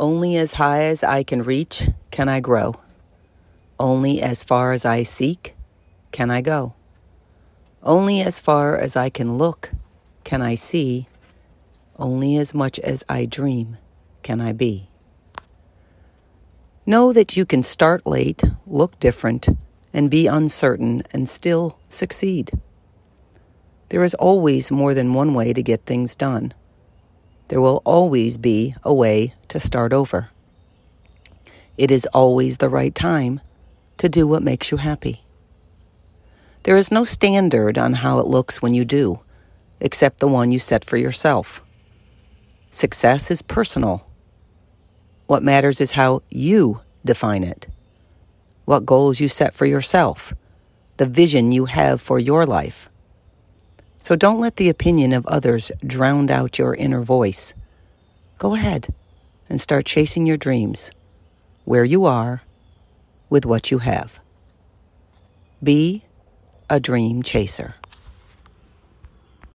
Only 0.00 0.36
as 0.36 0.54
high 0.54 0.84
as 0.84 1.04
I 1.04 1.22
can 1.22 1.42
reach 1.42 1.90
can 2.10 2.26
I 2.26 2.40
grow. 2.40 2.80
Only 3.78 4.22
as 4.22 4.42
far 4.42 4.72
as 4.72 4.86
I 4.86 5.02
seek 5.02 5.54
can 6.10 6.30
I 6.30 6.40
go. 6.40 6.72
Only 7.82 8.22
as 8.22 8.40
far 8.40 8.78
as 8.78 8.96
I 8.96 9.10
can 9.10 9.36
look 9.36 9.72
can 10.24 10.40
I 10.40 10.54
see. 10.54 11.06
Only 11.98 12.38
as 12.38 12.54
much 12.54 12.78
as 12.78 13.04
I 13.10 13.26
dream 13.26 13.76
can 14.22 14.40
I 14.40 14.52
be. 14.52 14.88
Know 16.86 17.12
that 17.12 17.36
you 17.36 17.44
can 17.44 17.62
start 17.62 18.06
late, 18.06 18.42
look 18.66 18.98
different, 19.00 19.50
and 19.92 20.10
be 20.10 20.26
uncertain 20.26 21.02
and 21.10 21.28
still 21.28 21.78
succeed. 21.90 22.52
There 23.90 24.02
is 24.02 24.14
always 24.14 24.70
more 24.70 24.94
than 24.94 25.12
one 25.12 25.34
way 25.34 25.52
to 25.52 25.62
get 25.62 25.84
things 25.84 26.14
done. 26.14 26.54
There 27.50 27.60
will 27.60 27.82
always 27.84 28.36
be 28.36 28.76
a 28.84 28.94
way 28.94 29.34
to 29.48 29.58
start 29.58 29.92
over. 29.92 30.30
It 31.76 31.90
is 31.90 32.06
always 32.14 32.58
the 32.58 32.68
right 32.68 32.94
time 32.94 33.40
to 33.98 34.08
do 34.08 34.24
what 34.24 34.44
makes 34.44 34.70
you 34.70 34.76
happy. 34.76 35.24
There 36.62 36.76
is 36.76 36.92
no 36.92 37.02
standard 37.02 37.76
on 37.76 37.94
how 37.94 38.20
it 38.20 38.28
looks 38.28 38.62
when 38.62 38.72
you 38.72 38.84
do, 38.84 39.18
except 39.80 40.20
the 40.20 40.28
one 40.28 40.52
you 40.52 40.60
set 40.60 40.84
for 40.84 40.96
yourself. 40.96 41.60
Success 42.70 43.32
is 43.32 43.42
personal. 43.42 44.06
What 45.26 45.42
matters 45.42 45.80
is 45.80 45.98
how 45.98 46.22
you 46.30 46.82
define 47.04 47.42
it, 47.42 47.66
what 48.64 48.86
goals 48.86 49.18
you 49.18 49.26
set 49.26 49.54
for 49.54 49.66
yourself, 49.66 50.32
the 50.98 51.06
vision 51.06 51.50
you 51.50 51.64
have 51.64 52.00
for 52.00 52.20
your 52.20 52.46
life. 52.46 52.88
So 54.00 54.16
don't 54.16 54.40
let 54.40 54.56
the 54.56 54.70
opinion 54.70 55.12
of 55.12 55.26
others 55.26 55.70
drown 55.86 56.30
out 56.30 56.58
your 56.58 56.74
inner 56.74 57.02
voice. 57.02 57.52
Go 58.38 58.54
ahead 58.54 58.92
and 59.48 59.60
start 59.60 59.84
chasing 59.84 60.26
your 60.26 60.38
dreams 60.38 60.90
where 61.64 61.84
you 61.84 62.06
are 62.06 62.42
with 63.28 63.44
what 63.44 63.70
you 63.70 63.78
have. 63.78 64.18
Be 65.62 66.04
a 66.70 66.80
dream 66.80 67.22
chaser. 67.22 67.74